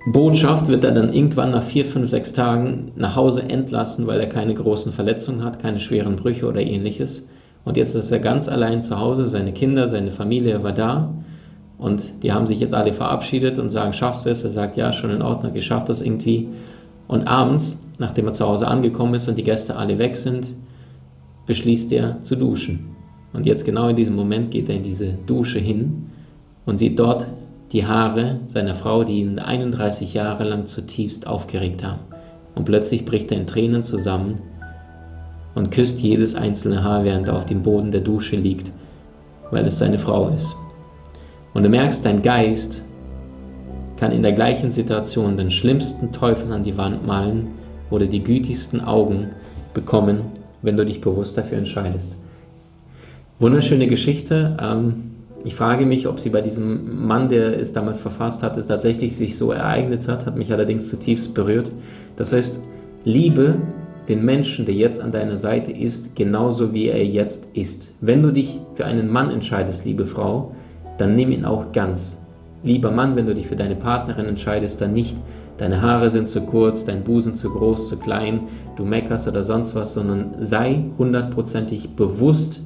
Botschaft 0.06 0.68
wird 0.68 0.84
er 0.84 0.92
dann 0.92 1.12
irgendwann 1.12 1.50
nach 1.50 1.62
vier, 1.62 1.84
fünf, 1.84 2.10
sechs 2.10 2.32
Tagen 2.32 2.92
nach 2.96 3.16
Hause 3.16 3.42
entlassen, 3.42 4.06
weil 4.06 4.20
er 4.20 4.28
keine 4.28 4.54
großen 4.54 4.92
Verletzungen 4.92 5.44
hat, 5.44 5.60
keine 5.60 5.80
schweren 5.80 6.16
Brüche 6.16 6.46
oder 6.46 6.60
ähnliches. 6.60 7.26
Und 7.64 7.76
jetzt 7.76 7.94
ist 7.94 8.10
er 8.10 8.20
ganz 8.20 8.48
allein 8.48 8.82
zu 8.82 8.98
Hause, 8.98 9.26
seine 9.26 9.52
Kinder, 9.52 9.88
seine 9.88 10.10
Familie 10.10 10.62
war 10.62 10.72
da 10.72 11.12
und 11.80 12.22
die 12.22 12.32
haben 12.32 12.46
sich 12.46 12.60
jetzt 12.60 12.74
alle 12.74 12.92
verabschiedet 12.92 13.58
und 13.58 13.70
sagen, 13.70 13.94
schaffst 13.94 14.26
du 14.26 14.30
es? 14.30 14.44
Er 14.44 14.50
sagt, 14.50 14.76
ja, 14.76 14.92
schon 14.92 15.10
in 15.10 15.22
Ordnung, 15.22 15.54
ich 15.54 15.64
schaff 15.64 15.84
das 15.84 16.02
irgendwie. 16.02 16.48
Und 17.08 17.26
abends, 17.26 17.82
nachdem 17.98 18.26
er 18.26 18.34
zu 18.34 18.46
Hause 18.46 18.68
angekommen 18.68 19.14
ist 19.14 19.28
und 19.28 19.38
die 19.38 19.44
Gäste 19.44 19.76
alle 19.76 19.98
weg 19.98 20.16
sind, 20.16 20.50
beschließt 21.46 21.90
er 21.92 22.20
zu 22.20 22.36
duschen. 22.36 22.90
Und 23.32 23.46
jetzt 23.46 23.64
genau 23.64 23.88
in 23.88 23.96
diesem 23.96 24.14
Moment 24.14 24.50
geht 24.50 24.68
er 24.68 24.76
in 24.76 24.82
diese 24.82 25.14
Dusche 25.26 25.58
hin 25.58 26.10
und 26.66 26.76
sieht 26.76 26.98
dort 26.98 27.26
die 27.72 27.86
Haare 27.86 28.40
seiner 28.44 28.74
Frau, 28.74 29.02
die 29.02 29.20
ihn 29.20 29.38
31 29.38 30.12
Jahre 30.12 30.44
lang 30.44 30.66
zutiefst 30.66 31.26
aufgeregt 31.26 31.82
haben. 31.82 32.00
Und 32.54 32.66
plötzlich 32.66 33.06
bricht 33.06 33.32
er 33.32 33.38
in 33.38 33.46
Tränen 33.46 33.84
zusammen 33.84 34.40
und 35.54 35.70
küsst 35.70 36.00
jedes 36.00 36.34
einzelne 36.34 36.84
Haar, 36.84 37.04
während 37.04 37.28
er 37.28 37.36
auf 37.36 37.46
dem 37.46 37.62
Boden 37.62 37.90
der 37.90 38.02
Dusche 38.02 38.36
liegt, 38.36 38.70
weil 39.50 39.64
es 39.64 39.78
seine 39.78 39.98
Frau 39.98 40.28
ist. 40.28 40.54
Und 41.54 41.62
du 41.64 41.68
merkst, 41.68 42.04
dein 42.04 42.22
Geist 42.22 42.84
kann 43.98 44.12
in 44.12 44.22
der 44.22 44.32
gleichen 44.32 44.70
Situation 44.70 45.36
den 45.36 45.50
schlimmsten 45.50 46.12
Teufel 46.12 46.52
an 46.52 46.64
die 46.64 46.76
Wand 46.76 47.06
malen 47.06 47.48
oder 47.90 48.06
die 48.06 48.22
gütigsten 48.22 48.80
Augen 48.80 49.28
bekommen, 49.74 50.22
wenn 50.62 50.76
du 50.76 50.84
dich 50.84 51.00
bewusst 51.00 51.36
dafür 51.36 51.58
entscheidest. 51.58 52.16
Wunderschöne 53.38 53.88
Geschichte. 53.88 54.56
Ähm, 54.60 55.10
ich 55.44 55.54
frage 55.54 55.86
mich, 55.86 56.06
ob 56.06 56.20
sie 56.20 56.30
bei 56.30 56.42
diesem 56.42 57.06
Mann, 57.06 57.28
der 57.28 57.58
es 57.58 57.72
damals 57.72 57.98
verfasst 57.98 58.42
hat, 58.42 58.56
es 58.56 58.66
tatsächlich 58.66 59.16
sich 59.16 59.38
so 59.38 59.52
ereignet 59.52 60.06
hat, 60.06 60.26
hat 60.26 60.36
mich 60.36 60.52
allerdings 60.52 60.88
zutiefst 60.88 61.34
berührt. 61.34 61.70
Das 62.16 62.32
heißt, 62.32 62.62
liebe 63.04 63.56
den 64.08 64.24
Menschen, 64.24 64.66
der 64.66 64.74
jetzt 64.74 65.00
an 65.00 65.12
deiner 65.12 65.36
Seite 65.36 65.70
ist, 65.70 66.14
genauso 66.16 66.74
wie 66.74 66.88
er 66.88 67.04
jetzt 67.04 67.48
ist. 67.54 67.94
Wenn 68.00 68.22
du 68.22 68.30
dich 68.30 68.58
für 68.74 68.84
einen 68.84 69.10
Mann 69.10 69.30
entscheidest, 69.30 69.84
liebe 69.84 70.04
Frau, 70.04 70.54
dann 71.00 71.16
nimm 71.16 71.32
ihn 71.32 71.44
auch 71.44 71.72
ganz. 71.72 72.18
Lieber 72.62 72.90
Mann, 72.90 73.16
wenn 73.16 73.26
du 73.26 73.34
dich 73.34 73.46
für 73.46 73.56
deine 73.56 73.76
Partnerin 73.76 74.26
entscheidest, 74.26 74.80
dann 74.80 74.92
nicht 74.92 75.16
deine 75.56 75.80
Haare 75.80 76.10
sind 76.10 76.28
zu 76.28 76.42
kurz, 76.42 76.84
dein 76.84 77.04
Busen 77.04 77.34
zu 77.34 77.50
groß, 77.50 77.88
zu 77.88 77.98
klein, 77.98 78.48
du 78.76 78.84
meckerst 78.84 79.26
oder 79.28 79.42
sonst 79.42 79.74
was, 79.74 79.94
sondern 79.94 80.34
sei 80.40 80.84
hundertprozentig 80.98 81.96
bewusst, 81.96 82.62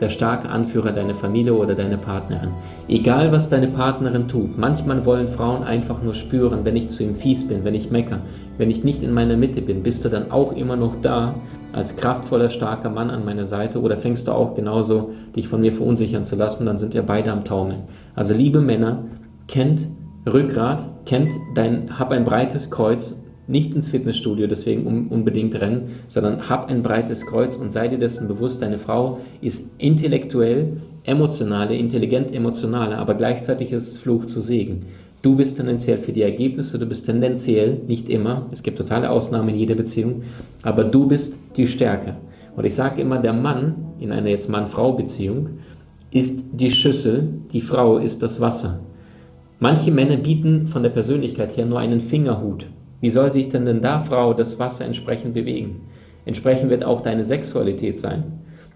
der 0.00 0.08
starke 0.08 0.48
Anführer 0.48 0.92
deiner 0.92 1.14
Familie 1.14 1.54
oder 1.54 1.74
deiner 1.74 1.96
Partnerin. 1.96 2.50
Egal, 2.88 3.32
was 3.32 3.48
deine 3.48 3.68
Partnerin 3.68 4.28
tut, 4.28 4.56
manchmal 4.56 5.04
wollen 5.04 5.28
Frauen 5.28 5.64
einfach 5.64 6.02
nur 6.02 6.14
spüren, 6.14 6.64
wenn 6.64 6.76
ich 6.76 6.88
zu 6.88 7.02
ihm 7.02 7.14
fies 7.14 7.48
bin, 7.48 7.64
wenn 7.64 7.74
ich 7.74 7.90
mecker, 7.90 8.20
wenn 8.58 8.70
ich 8.70 8.84
nicht 8.84 9.02
in 9.02 9.12
meiner 9.12 9.36
Mitte 9.36 9.60
bin, 9.60 9.82
bist 9.82 10.04
du 10.04 10.08
dann 10.08 10.30
auch 10.30 10.52
immer 10.52 10.76
noch 10.76 10.96
da 11.02 11.34
als 11.72 11.96
kraftvoller, 11.96 12.48
starker 12.48 12.90
Mann 12.90 13.10
an 13.10 13.24
meiner 13.24 13.44
Seite 13.44 13.80
oder 13.80 13.96
fängst 13.96 14.28
du 14.28 14.32
auch 14.32 14.54
genauso 14.54 15.10
dich 15.36 15.48
von 15.48 15.60
mir 15.60 15.72
verunsichern 15.72 16.24
zu 16.24 16.36
lassen, 16.36 16.64
dann 16.66 16.78
sind 16.78 16.94
wir 16.94 17.02
beide 17.02 17.30
am 17.30 17.44
Taumeln. 17.44 17.82
Also 18.14 18.34
liebe 18.34 18.60
Männer, 18.60 19.04
kennt 19.48 19.84
Rückgrat, 20.26 20.84
kennt 21.06 21.32
dein, 21.54 21.98
hab 21.98 22.10
ein 22.10 22.24
breites 22.24 22.70
Kreuz, 22.70 23.16
nicht 23.48 23.74
ins 23.74 23.88
Fitnessstudio 23.88 24.46
deswegen 24.46 25.08
unbedingt 25.08 25.58
rennen, 25.60 25.90
sondern 26.06 26.48
hab 26.48 26.68
ein 26.68 26.82
breites 26.82 27.26
Kreuz 27.26 27.56
und 27.56 27.72
sei 27.72 27.88
dir 27.88 27.98
dessen 27.98 28.28
bewusst, 28.28 28.62
deine 28.62 28.78
Frau 28.78 29.20
ist 29.40 29.72
intellektuell, 29.78 30.82
emotionale, 31.04 31.76
intelligent 31.76 32.34
emotionale, 32.34 32.98
aber 32.98 33.14
gleichzeitig 33.14 33.72
ist 33.72 33.92
es 33.92 33.98
Fluch 33.98 34.26
zu 34.26 34.40
Segen. 34.40 34.82
Du 35.22 35.34
bist 35.34 35.56
tendenziell 35.56 35.98
für 35.98 36.12
die 36.12 36.22
Ergebnisse, 36.22 36.78
du 36.78 36.86
bist 36.86 37.06
tendenziell, 37.06 37.80
nicht 37.86 38.08
immer, 38.08 38.46
es 38.52 38.62
gibt 38.62 38.78
totale 38.78 39.10
Ausnahmen 39.10 39.48
in 39.48 39.56
jeder 39.56 39.74
Beziehung, 39.74 40.22
aber 40.62 40.84
du 40.84 41.08
bist 41.08 41.38
die 41.56 41.66
Stärke. 41.66 42.16
Und 42.54 42.66
ich 42.66 42.74
sage 42.74 43.00
immer, 43.00 43.18
der 43.18 43.32
Mann 43.32 43.74
in 43.98 44.12
einer 44.12 44.28
jetzt 44.28 44.48
Mann-Frau-Beziehung 44.48 45.48
ist 46.10 46.44
die 46.52 46.70
Schüssel, 46.70 47.28
die 47.52 47.60
Frau 47.60 47.98
ist 47.98 48.22
das 48.22 48.40
Wasser. 48.40 48.80
Manche 49.58 49.90
Männer 49.90 50.16
bieten 50.16 50.66
von 50.66 50.82
der 50.82 50.90
Persönlichkeit 50.90 51.56
her 51.56 51.66
nur 51.66 51.80
einen 51.80 52.00
Fingerhut. 52.00 52.66
Wie 53.00 53.10
soll 53.10 53.30
sich 53.30 53.48
denn 53.48 53.64
denn 53.64 53.80
da, 53.80 53.98
Frau, 53.98 54.34
das 54.34 54.58
Wasser 54.58 54.84
entsprechend 54.84 55.34
bewegen? 55.34 55.82
Entsprechend 56.24 56.70
wird 56.70 56.84
auch 56.84 57.00
deine 57.00 57.24
Sexualität 57.24 57.96
sein. 57.96 58.24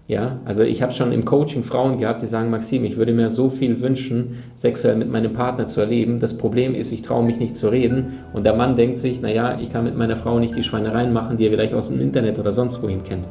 Ja, 0.09 0.41
also 0.45 0.63
ich 0.63 0.83
habe 0.83 0.93
schon 0.93 1.13
im 1.13 1.25
Coaching 1.25 1.63
Frauen 1.63 1.99
gehabt, 1.99 2.23
die 2.23 2.27
sagen, 2.27 2.51
Maxim, 2.51 2.85
ich 2.85 2.97
würde 2.97 3.13
mir 3.13 3.31
so 3.31 3.51
viel 3.51 3.81
wünschen, 3.81 4.43
sexuell 4.57 4.97
mit 4.97 5.11
meinem 5.11 5.33
Partner 5.33 5.69
zu 5.69 5.81
erleben. 5.81 6.19
Das 6.19 6.37
Problem 6.37 6.75
ist, 6.75 6.93
ich 6.93 7.03
traue 7.03 7.25
mich 7.25 7.39
nicht 7.39 7.57
zu 7.57 7.69
reden. 7.69 8.19
Und 8.33 8.45
der 8.45 8.55
Mann 8.55 8.75
denkt 8.75 8.99
sich, 8.99 9.21
naja, 9.21 9.59
ich 9.61 9.73
kann 9.73 9.85
mit 9.85 9.97
meiner 9.97 10.17
Frau 10.17 10.39
nicht 10.39 10.57
die 10.57 10.63
Schweinereien 10.63 11.13
machen, 11.13 11.37
die 11.37 11.47
er 11.47 11.51
vielleicht 11.51 11.75
aus 11.75 11.89
dem 11.89 12.01
Internet 12.01 12.39
oder 12.39 12.51
sonst 12.51 12.83
wohin 12.83 13.05
kennt. 13.05 13.27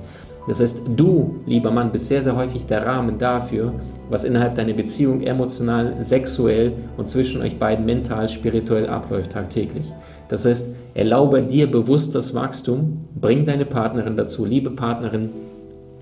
Das 0.47 0.59
heißt, 0.59 0.81
du, 0.95 1.35
lieber 1.45 1.71
Mann, 1.71 1.91
bist 1.91 2.07
sehr, 2.07 2.21
sehr 2.21 2.35
häufig 2.35 2.65
der 2.65 2.85
Rahmen 2.85 3.17
dafür, 3.19 3.73
was 4.09 4.23
innerhalb 4.23 4.55
deiner 4.55 4.73
Beziehung 4.73 5.21
emotional, 5.21 5.95
sexuell 5.99 6.73
und 6.97 7.07
zwischen 7.07 7.41
euch 7.41 7.59
beiden 7.59 7.85
mental, 7.85 8.27
spirituell 8.27 8.87
abläuft 8.87 9.33
tagtäglich. 9.33 9.91
Das 10.29 10.45
heißt, 10.45 10.73
erlaube 10.93 11.41
dir 11.41 11.69
bewusst 11.69 12.15
das 12.15 12.33
Wachstum, 12.33 12.99
bring 13.19 13.45
deine 13.45 13.65
Partnerin 13.65 14.15
dazu, 14.15 14.45
liebe 14.45 14.71
Partnerin, 14.71 15.29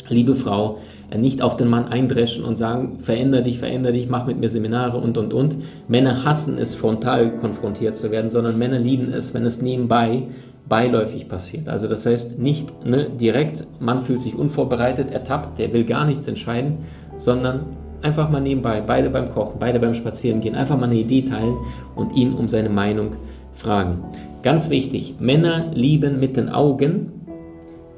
liebe 0.09 0.35
Frau, 0.35 0.79
nicht 1.15 1.41
auf 1.41 1.57
den 1.57 1.67
Mann 1.67 1.85
eindreschen 1.85 2.43
und 2.43 2.57
sagen, 2.57 2.99
veränder 2.99 3.41
dich, 3.41 3.59
veränder 3.59 3.91
dich, 3.91 4.09
mach 4.09 4.27
mit 4.27 4.39
mir 4.39 4.49
Seminare 4.49 4.97
und, 4.97 5.17
und, 5.17 5.33
und. 5.33 5.57
Männer 5.87 6.23
hassen 6.23 6.57
es, 6.57 6.75
frontal 6.75 7.35
konfrontiert 7.37 7.97
zu 7.97 8.11
werden, 8.11 8.29
sondern 8.29 8.57
Männer 8.57 8.79
lieben 8.79 9.11
es, 9.13 9.33
wenn 9.33 9.45
es 9.45 9.61
nebenbei 9.61 10.23
beiläufig 10.67 11.27
passiert. 11.27 11.67
Also 11.67 11.87
das 11.87 12.05
heißt 12.05 12.39
nicht 12.39 12.85
ne, 12.85 13.09
direkt, 13.09 13.65
man 13.79 13.99
fühlt 13.99 14.21
sich 14.21 14.35
unvorbereitet, 14.35 15.11
ertappt, 15.11 15.57
der 15.57 15.73
will 15.73 15.83
gar 15.83 16.05
nichts 16.05 16.27
entscheiden, 16.27 16.79
sondern 17.17 17.61
einfach 18.01 18.29
mal 18.29 18.39
nebenbei, 18.39 18.81
beide 18.81 19.09
beim 19.09 19.29
Kochen, 19.29 19.57
beide 19.59 19.79
beim 19.79 19.95
Spazierengehen, 19.95 20.55
einfach 20.55 20.77
mal 20.77 20.85
eine 20.85 20.95
Idee 20.95 21.23
teilen 21.23 21.57
und 21.95 22.15
ihn 22.15 22.33
um 22.33 22.47
seine 22.47 22.69
Meinung 22.69 23.15
fragen. 23.51 24.03
Ganz 24.41 24.69
wichtig, 24.69 25.15
Männer 25.19 25.71
lieben 25.73 26.19
mit 26.19 26.37
den 26.37 26.47
Augen, 26.47 27.11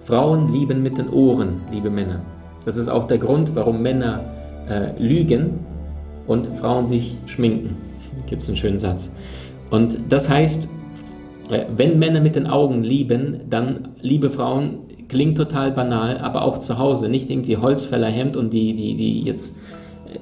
Frauen 0.04 0.52
lieben 0.52 0.82
mit 0.82 0.98
den 0.98 1.08
Ohren, 1.10 1.62
liebe 1.72 1.92
Männer. 1.92 2.22
Das 2.66 2.78
ist 2.78 2.88
auch 2.88 3.04
der 3.04 3.20
Grund, 3.20 3.54
warum 3.54 3.84
Männer 3.84 4.22
äh, 4.68 5.00
lügen 5.00 5.60
und 6.26 6.48
Frauen 6.58 6.88
sich 6.88 7.16
schminken. 7.28 7.78
Gibt 8.28 8.42
es 8.42 8.48
einen 8.48 8.58
schönen 8.58 8.80
Satz. 8.80 9.14
Und 9.70 10.00
das 10.10 10.32
heißt, 10.32 10.68
äh, 11.52 11.66
wenn 11.78 12.00
Männer 12.00 12.22
mit 12.22 12.36
den 12.36 12.48
Augen 12.48 12.84
lieben, 12.84 13.42
dann, 13.48 13.90
liebe 14.02 14.32
Frauen, 14.32 14.80
klingt 15.10 15.38
total 15.38 15.72
banal, 15.72 16.18
aber 16.18 16.42
auch 16.44 16.60
zu 16.60 16.80
Hause, 16.80 17.08
nicht 17.08 17.30
irgendwie 17.30 17.58
Holzfällerhemd 17.58 18.36
und 18.36 18.52
die, 18.52 18.74
die, 18.74 18.96
die 18.96 19.22
jetzt, 19.22 19.56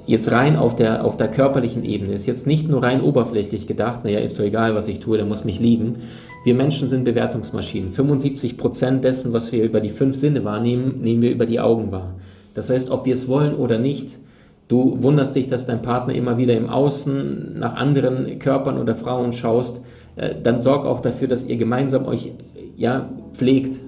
jetzt 0.06 0.32
rein 0.32 0.56
auf 0.56 0.76
der, 0.76 1.06
auf 1.06 1.18
der 1.18 1.30
körperlichen 1.30 1.84
Ebene 1.84 2.14
ist 2.14 2.26
jetzt 2.26 2.48
nicht 2.48 2.68
nur 2.68 2.84
rein 2.84 3.02
oberflächlich 3.02 3.68
gedacht, 3.68 4.04
naja, 4.04 4.20
ist 4.20 4.38
doch 4.40 4.44
egal, 4.44 4.76
was 4.76 4.88
ich 4.88 5.00
tue, 5.00 5.18
der 5.18 5.26
muss 5.26 5.46
mich 5.46 5.60
lieben. 5.60 5.98
Wir 6.44 6.56
Menschen 6.56 6.88
sind 6.90 7.04
Bewertungsmaschinen. 7.04 7.92
75 7.92 8.58
Prozent 8.58 9.04
dessen, 9.04 9.34
was 9.34 9.52
wir 9.52 9.64
über 9.64 9.82
die 9.82 9.90
fünf 9.90 10.16
Sinne 10.16 10.46
wahrnehmen, 10.46 11.02
nehmen 11.02 11.22
wir 11.22 11.32
über 11.32 11.46
die 11.46 11.60
Augen 11.60 11.92
wahr. 11.92 12.16
Das 12.54 12.70
heißt, 12.70 12.92
ob 12.92 13.06
wir 13.06 13.14
es 13.14 13.28
wollen 13.28 13.56
oder 13.56 13.78
nicht, 13.78 14.18
du 14.68 15.02
wunderst 15.02 15.36
dich, 15.36 15.48
dass 15.48 15.66
dein 15.66 15.82
Partner 15.82 16.14
immer 16.14 16.38
wieder 16.38 16.56
im 16.56 16.70
Außen 16.70 17.58
nach 17.60 17.76
anderen 17.76 18.40
Körpern 18.40 18.78
oder 18.78 18.96
Frauen 18.96 19.34
schaust, 19.34 19.82
äh, 20.16 20.36
dann 20.42 20.62
sorg 20.62 20.86
auch 20.86 21.02
dafür, 21.02 21.28
dass 21.28 21.46
ihr 21.46 21.58
gemeinsam 21.58 22.06
euch 22.06 22.32
ja, 22.78 23.10
pflegt, 23.34 23.82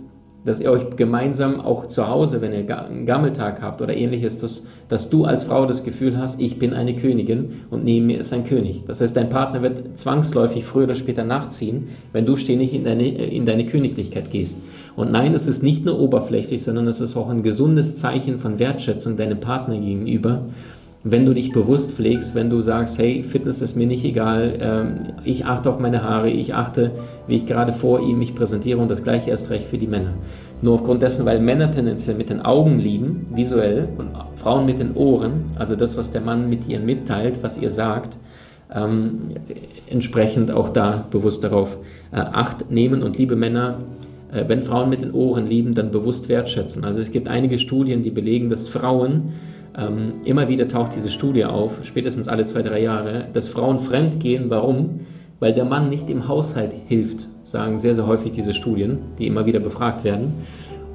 dass 0.43 0.59
ihr 0.59 0.71
euch 0.71 0.95
gemeinsam 0.95 1.61
auch 1.61 1.87
zu 1.87 2.07
Hause, 2.07 2.41
wenn 2.41 2.51
ihr 2.51 2.85
einen 2.85 3.05
Gammeltag 3.05 3.61
habt 3.61 3.81
oder 3.81 3.95
ähnliches, 3.95 4.39
dass, 4.39 4.65
dass 4.89 5.09
du 5.09 5.25
als 5.25 5.43
Frau 5.43 5.65
das 5.65 5.83
Gefühl 5.83 6.17
hast, 6.17 6.41
ich 6.41 6.57
bin 6.57 6.73
eine 6.73 6.95
Königin 6.95 7.61
und 7.69 7.83
neben 7.83 8.07
mir 8.07 8.19
ist 8.19 8.33
ein 8.33 8.43
König. 8.43 8.83
Das 8.87 9.01
heißt, 9.01 9.15
dein 9.15 9.29
Partner 9.29 9.61
wird 9.61 9.97
zwangsläufig 9.97 10.65
früher 10.65 10.85
oder 10.85 10.95
später 10.95 11.23
nachziehen, 11.23 11.89
wenn 12.11 12.25
du 12.25 12.35
ständig 12.35 12.73
in 12.73 12.83
deine, 12.83 13.07
in 13.07 13.45
deine 13.45 13.65
Königlichkeit 13.65 14.31
gehst. 14.31 14.57
Und 14.95 15.11
nein, 15.11 15.33
es 15.33 15.47
ist 15.47 15.61
nicht 15.61 15.85
nur 15.85 15.99
oberflächlich, 15.99 16.63
sondern 16.63 16.87
es 16.87 17.01
ist 17.01 17.15
auch 17.15 17.29
ein 17.29 17.43
gesundes 17.43 17.95
Zeichen 17.95 18.39
von 18.39 18.57
Wertschätzung 18.57 19.17
deinem 19.17 19.39
Partner 19.39 19.77
gegenüber 19.77 20.45
wenn 21.03 21.25
du 21.25 21.33
dich 21.33 21.51
bewusst 21.51 21.93
pflegst, 21.93 22.35
wenn 22.35 22.49
du 22.49 22.61
sagst, 22.61 22.99
hey, 22.99 23.23
Fitness 23.23 23.61
ist 23.61 23.75
mir 23.75 23.87
nicht 23.87 24.05
egal, 24.05 24.57
ähm, 24.59 25.13
ich 25.23 25.45
achte 25.45 25.69
auf 25.69 25.79
meine 25.79 26.03
Haare, 26.03 26.29
ich 26.29 26.53
achte, 26.53 26.91
wie 27.27 27.37
ich 27.37 27.47
gerade 27.47 27.73
vor 27.73 28.01
ihm 28.01 28.19
mich 28.19 28.35
präsentiere 28.35 28.79
und 28.79 28.91
das 28.91 29.03
gleiche 29.03 29.31
erst 29.31 29.49
recht 29.49 29.65
für 29.65 29.79
die 29.79 29.87
Männer. 29.87 30.13
Nur 30.61 30.75
aufgrund 30.75 31.01
dessen, 31.01 31.25
weil 31.25 31.39
Männer 31.39 31.71
tendenziell 31.71 32.15
mit 32.15 32.29
den 32.29 32.41
Augen 32.41 32.77
lieben, 32.77 33.25
visuell, 33.33 33.89
und 33.97 34.09
Frauen 34.35 34.65
mit 34.67 34.79
den 34.79 34.95
Ohren, 34.95 35.45
also 35.57 35.75
das, 35.75 35.97
was 35.97 36.11
der 36.11 36.21
Mann 36.21 36.49
mit 36.49 36.67
ihr 36.67 36.79
mitteilt, 36.79 37.41
was 37.41 37.57
ihr 37.57 37.71
sagt, 37.71 38.19
ähm, 38.73 39.29
entsprechend 39.89 40.51
auch 40.51 40.69
da 40.69 41.07
bewusst 41.09 41.43
darauf 41.43 41.77
äh, 42.11 42.17
Acht 42.17 42.69
nehmen 42.69 43.01
und 43.01 43.17
liebe 43.17 43.35
Männer, 43.35 43.79
äh, 44.31 44.43
wenn 44.47 44.61
Frauen 44.61 44.89
mit 44.89 45.01
den 45.01 45.13
Ohren 45.13 45.47
lieben, 45.47 45.73
dann 45.73 45.89
bewusst 45.89 46.29
wertschätzen. 46.29 46.85
Also 46.85 47.01
es 47.01 47.11
gibt 47.11 47.27
einige 47.27 47.57
Studien, 47.57 48.03
die 48.03 48.11
belegen, 48.11 48.49
dass 48.49 48.67
Frauen 48.67 49.33
ähm, 49.77 50.21
immer 50.25 50.47
wieder 50.47 50.67
taucht 50.67 50.95
diese 50.95 51.09
Studie 51.09 51.45
auf, 51.45 51.79
spätestens 51.83 52.27
alle 52.27 52.45
zwei, 52.45 52.61
drei 52.61 52.81
Jahre, 52.81 53.25
dass 53.33 53.47
Frauen 53.47 53.79
fremdgehen. 53.79 54.49
Warum? 54.49 55.01
Weil 55.39 55.53
der 55.53 55.65
Mann 55.65 55.89
nicht 55.89 56.09
im 56.09 56.27
Haushalt 56.27 56.75
hilft, 56.87 57.27
sagen 57.43 57.77
sehr, 57.77 57.95
sehr 57.95 58.05
häufig 58.05 58.31
diese 58.31 58.53
Studien, 58.53 58.99
die 59.17 59.27
immer 59.27 59.45
wieder 59.45 59.59
befragt 59.59 60.03
werden. 60.03 60.33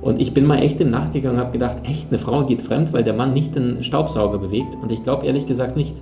Und 0.02 0.20
ich 0.20 0.34
bin 0.34 0.44
mal 0.44 0.58
echt 0.58 0.80
im 0.80 0.88
Nachgegangen 0.88 1.38
und 1.38 1.42
habe 1.42 1.52
gedacht, 1.52 1.78
echt, 1.84 2.08
eine 2.08 2.18
Frau 2.18 2.44
geht 2.44 2.62
fremd, 2.62 2.92
weil 2.92 3.02
der 3.02 3.14
Mann 3.14 3.32
nicht 3.32 3.56
den 3.56 3.82
Staubsauger 3.82 4.38
bewegt. 4.38 4.76
Und 4.80 4.92
ich 4.92 5.02
glaube 5.02 5.26
ehrlich 5.26 5.46
gesagt 5.46 5.76
nicht. 5.76 5.96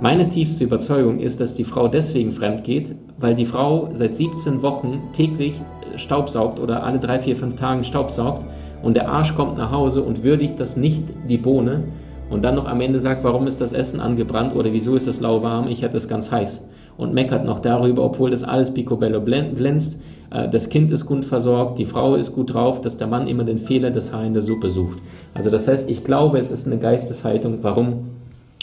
Meine 0.00 0.28
tiefste 0.28 0.64
Überzeugung 0.64 1.18
ist, 1.18 1.40
dass 1.40 1.54
die 1.54 1.64
Frau 1.64 1.88
deswegen 1.88 2.30
fremd 2.30 2.64
geht, 2.64 2.94
weil 3.18 3.34
die 3.34 3.46
Frau 3.46 3.90
seit 3.92 4.16
17 4.16 4.62
Wochen 4.62 5.02
täglich 5.12 5.54
Staubsaugt 5.96 6.60
oder 6.60 6.84
alle 6.84 6.98
drei, 7.00 7.18
vier, 7.18 7.36
fünf 7.36 7.56
Tagen 7.56 7.84
Staubsaugt 7.84 8.44
und 8.82 8.96
der 8.96 9.08
Arsch 9.08 9.34
kommt 9.34 9.56
nach 9.56 9.70
Hause 9.70 10.02
und 10.02 10.24
würdigt 10.24 10.60
das 10.60 10.76
nicht 10.76 11.02
die 11.28 11.38
Bohne 11.38 11.84
und 12.30 12.44
dann 12.44 12.54
noch 12.54 12.68
am 12.68 12.80
Ende 12.80 13.00
sagt, 13.00 13.24
warum 13.24 13.46
ist 13.46 13.60
das 13.60 13.72
Essen 13.72 14.00
angebrannt 14.00 14.54
oder 14.54 14.72
wieso 14.72 14.96
ist 14.96 15.06
das 15.06 15.20
lauwarm, 15.20 15.68
ich 15.68 15.82
hätte 15.82 15.96
es 15.96 16.08
ganz 16.08 16.30
heiß 16.30 16.68
und 16.96 17.14
meckert 17.14 17.44
noch 17.44 17.60
darüber, 17.60 18.04
obwohl 18.04 18.30
das 18.30 18.44
alles 18.44 18.72
picobello 18.72 19.22
glänzt, 19.22 20.00
äh, 20.30 20.48
das 20.48 20.68
Kind 20.68 20.90
ist 20.90 21.06
gut 21.06 21.24
versorgt, 21.24 21.78
die 21.78 21.86
Frau 21.86 22.14
ist 22.14 22.34
gut 22.34 22.52
drauf, 22.52 22.80
dass 22.80 22.98
der 22.98 23.06
Mann 23.06 23.28
immer 23.28 23.44
den 23.44 23.58
Fehler 23.58 23.90
des 23.90 24.12
Haar 24.12 24.24
in 24.24 24.34
der 24.34 24.42
Suppe 24.42 24.70
sucht. 24.70 24.98
Also 25.34 25.50
das 25.50 25.68
heißt, 25.68 25.88
ich 25.90 26.04
glaube, 26.04 26.38
es 26.38 26.50
ist 26.50 26.66
eine 26.66 26.78
Geisteshaltung, 26.78 27.58
warum 27.62 28.10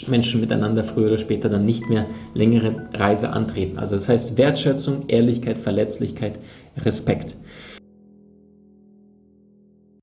Menschen 0.06 0.40
miteinander 0.40 0.84
früher 0.84 1.06
oder 1.06 1.16
später 1.16 1.48
dann 1.48 1.64
nicht 1.64 1.88
mehr 1.88 2.04
längere 2.34 2.74
Reise 2.92 3.30
antreten. 3.30 3.78
Also 3.78 3.96
das 3.96 4.08
heißt 4.08 4.36
Wertschätzung, 4.36 5.04
Ehrlichkeit, 5.08 5.58
Verletzlichkeit, 5.58 6.38
Respekt. 6.76 7.34